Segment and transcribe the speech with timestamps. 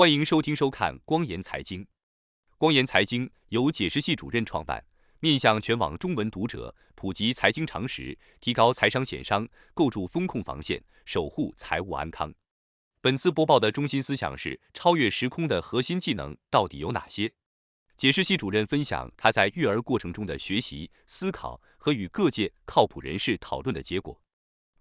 [0.00, 1.86] 欢迎收听收看光言财经。
[2.56, 4.82] 光言财经由解释系主任创办，
[5.18, 12.32] 面向全网中文读者普及财经常识，提高财商险商，构筑风控防线，守护财务安康。
[13.02, 17.30] 本次播报的中心思想是：超越时空的核心技能到底有哪些？
[17.98, 24.18] 解释系主任分享他在育儿过程中的学习、思考和与各界靠谱人士讨论的结果。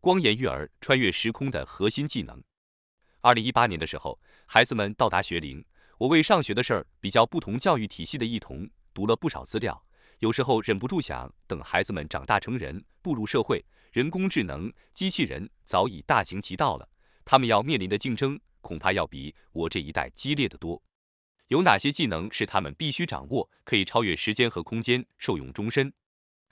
[0.00, 2.40] 光言育儿穿越时空的核心技能。
[3.20, 4.16] 二零一八年的时候，
[4.50, 5.62] 孩子们到达学龄，
[5.98, 9.84] 我为上学的事儿比较不同教育体系的异同，读了不少资料。
[10.20, 16.88] 有时候忍不住想，等孩子们长大成人，步入社会，人工智能、机器人早已大行其道了，
[17.26, 20.82] 他们要面临的竞争恐怕要比我这一代激烈得多。
[21.48, 25.92] 有哪些技能是他们必须掌握，可以超越时间和空间，受用终身？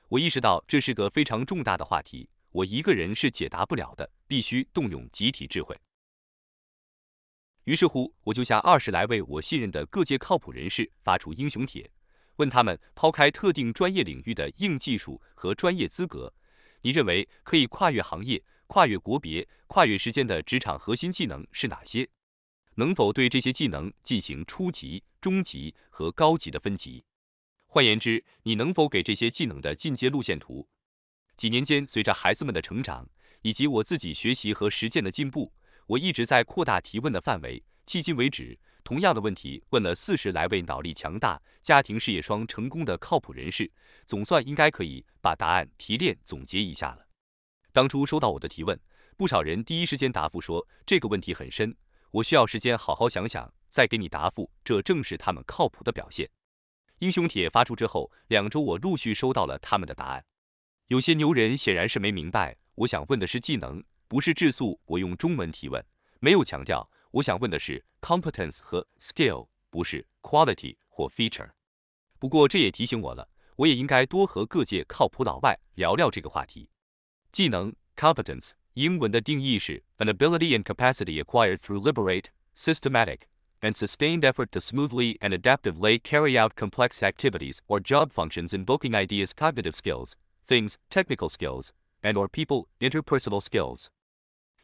[0.09, 5.75] 我意识到这是个非常重大的话题，我一个人是解答不了的，必须动用集体智慧。
[7.67, 11.91] 于是乎，我就向二十来位我信任的各界靠谱人士发出英雄帖，
[12.37, 16.33] 问他们：抛开特定专业领域的硬技术和专业资格，
[16.83, 22.09] 你认为可以跨越行业、跨越国别、跨越时间的职场核心技能是哪些？
[22.77, 27.05] 能否对这些技能进行初级、中级和高级的分级？
[27.67, 30.69] 换言之，你能否给这些技能的进阶路线图？
[31.37, 33.09] 几年间，随着孩子们的成长
[33.43, 35.53] 以及我自己学习和实践的进步。
[35.87, 43.71] 我一直在扩大提问的范围，迄今为止，同样的问题问了四十来位脑力强大、家庭事业双成功的靠谱人士，
[44.05, 47.07] 总算应该可以把答案提炼总结一下了。
[47.73, 48.79] 当初收到我的提问，
[49.17, 51.73] 不少人第一时间答复说这个问题很深，
[52.11, 54.51] 我需要时间好好想想再给你答复。
[54.65, 56.29] 这正是他们靠谱的表现。
[56.99, 60.25] 英雄帖发出之后，两周我陆续收到了他们的答案。
[60.89, 63.85] 有些牛人显然是没明白，我想问的是技能。
[64.08, 65.84] 不是质素，我用中文提问，
[66.20, 66.90] 没有强调。
[67.12, 71.50] 我想问的是 competence 和 skill，不是 quality 或 feature。
[72.20, 73.28] 不过这也提醒我了，
[73.58, 76.70] 我也应该多和各界靠谱老外聊聊这个话题。
[77.32, 83.22] 技能 competence，英文的定义是 an ability and capacity acquired through deliberate, systematic,
[83.60, 88.94] and sustained effort to smoothly and adaptively carry out complex activities or job functions invoking
[88.96, 93.90] ideas, cognitive skills, things, technical skills, and or people interpersonal skills。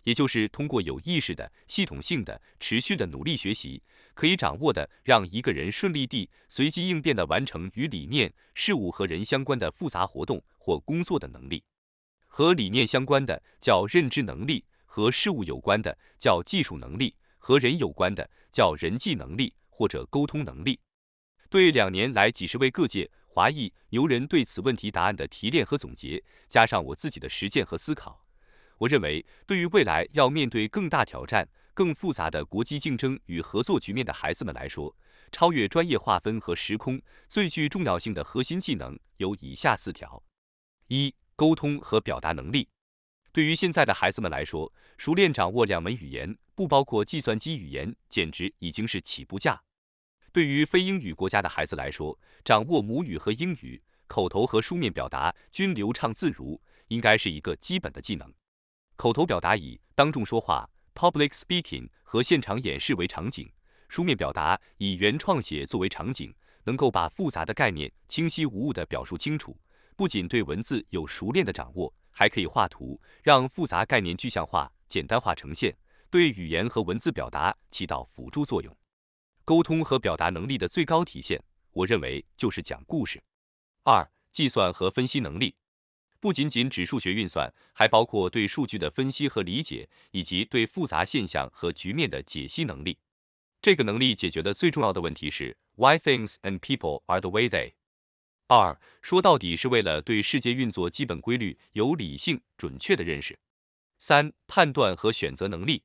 [0.04, 3.82] 也就是通过有意识的、系统性的、持续的努力学习，
[4.14, 11.62] 可以掌握的，让一个人顺利地、随机应变地完成与理念、事物和人相关的复杂活动或工作的能力。
[12.26, 20.80] 和理念相关的叫认知能力，和事物有关的叫技术能力，和人有关的叫人际能力或者沟通能力。
[21.50, 28.24] 对两年来几十位各界华裔牛人对此问题答案的提炼和总结，加上我自己的实践和思考。
[28.82, 34.92] 我认为，对于未来要面对更大挑战、更复杂的国际竞争与合作局面的孩子们来说，
[35.30, 40.20] 超越专业划分和时空最具重要性的核心技能有以下四条：
[40.88, 42.68] 一、沟通和表达能力。
[43.30, 49.62] 对于现在的孩子们来说，熟练掌握两门语言，不包括计算机语言，简直已经是起步价。
[50.32, 58.34] 对于非英语国家的孩子来说，掌握母语和英语，口头和书面表达均流畅自如，应该是一个基本的技能。
[58.96, 63.50] 口头表达以当众说话 （public speaking） 和现场演示为场景，
[63.88, 66.32] 书面表达以原创写作为场景，
[66.64, 69.58] 能够把复杂的概念清晰无误地表述清楚。
[69.96, 75.76] 不仅对文字有熟练的掌握，还可以画图，让复杂概念具象化、简单化呈现，
[76.10, 78.76] 对语言和文字表达起到辅助作用。
[79.44, 81.42] 沟通和表达能力的最高体现，
[81.72, 83.22] 我认为就是讲故事。
[83.82, 85.54] 二、计算和分析能力。
[86.22, 92.96] 不仅仅指数学运算，还包括对数据的分析和理解，以及对复杂现象和局面的解析能力。
[93.60, 97.72] 这个能力解决的最重要的问题是 Why things and people are the way they。
[98.46, 103.36] 二说到底是为了对世界运作基本规律有理性准确的认识。
[103.98, 105.82] 三判断和选择能力，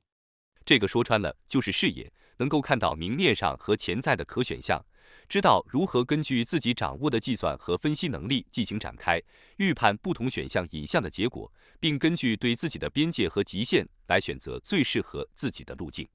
[0.64, 4.86] 这个说穿了就是视野，能够看到明面上和潜在的可选项。
[5.28, 9.22] 知道如何根据自己掌握的计算和分析能力进行展开，
[9.58, 16.08] 预判不同选项引向的结果，并根据对自己的边界和极限来选择最适合自己的路径。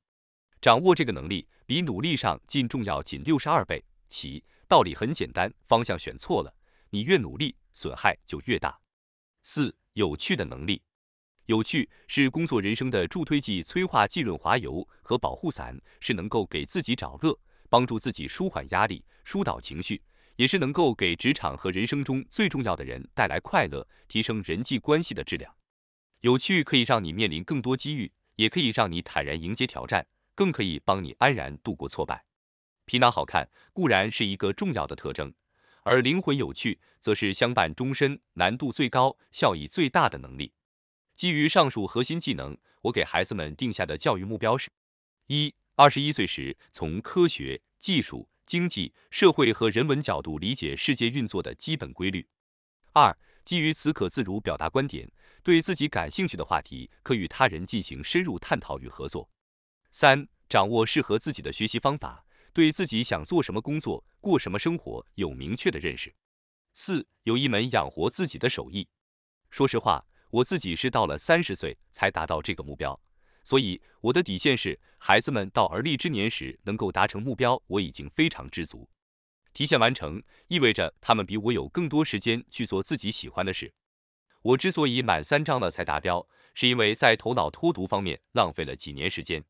[0.60, 3.84] 掌握这个能力比努力上进重要仅六十二倍。
[4.08, 6.52] 其道理很简单，方向选错了，
[6.90, 8.80] 你越努力损害就越大。
[9.44, 10.82] 四、有趣的能力，
[11.46, 17.38] 有趣是工作人生的助推剂、催化剂、润滑油和保护伞，是能够给自己找乐。
[17.74, 20.00] 帮助自己舒缓压力、疏导情绪，
[20.36, 25.52] 也是能够给职场和人生中最重要的人带来快乐、提升人际关系的质量。
[26.20, 30.06] 有趣可以让你面临更多机遇，也可以让你坦然迎接挑战。
[30.36, 32.24] 更可以帮你安然度过挫败。
[32.86, 35.34] 皮囊好看固然是一个重要的特征，
[35.82, 40.54] 而灵魂有趣则是相伴终身、难度最高、效益最大的能力。
[41.16, 44.70] 基于上述核心技能，我给孩子们定下的教育目标是：
[45.26, 48.30] 一、二十一岁时从科学技术。
[48.46, 52.28] 经济社会和人文角度理解世界运作的基本规律。
[52.92, 55.10] 二、基于此可自如表达观点，
[55.42, 59.28] 对自己感兴趣的话题可与他人进行深入探讨与合作。
[59.92, 66.14] 三、掌握适合自己的学习方法，对自己想做什么工作、过什么生活有明确的认识。
[66.74, 68.88] 四、有一门养活自己的手艺。
[69.50, 73.00] 说实话，我自己是到了三十岁才达到这个目标。
[73.44, 78.90] 所以，我的底线是，孩子们到而立之年时能够达成目标，我已经非常知足。
[79.52, 83.74] 提前完成意味着他们比我有更多时间去做自己喜欢的事。
[84.42, 89.44] 我之所以满三张了才达标，是因为在头脑脱毒方面浪费了几年时间。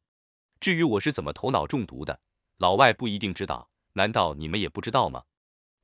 [0.59, 2.19] 至于我是怎么头脑中毒的，
[2.57, 5.23] 老外不一定知道，难道你们也不知道吗？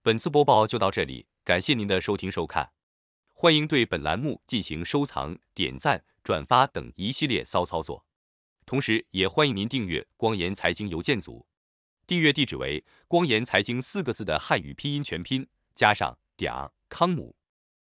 [0.02, 2.72] 本次播报就到这里，感谢您的收听收看，
[3.34, 6.04] 欢迎对本栏目进行收藏、点赞。
[6.30, 8.06] 转发等一系列骚操作，
[8.64, 11.48] 同时也欢迎您订阅光言财经邮件组，
[12.06, 17.36] 订阅地址为“光言财经”四个字的汉语拼音全拼加上点儿康姆。